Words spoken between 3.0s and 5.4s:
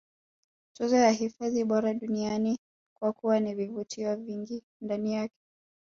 kuwa na vivutio vingi ndani yake